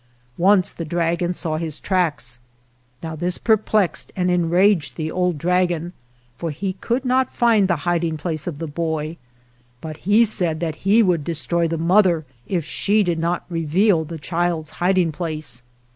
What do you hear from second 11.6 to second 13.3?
the mother if she did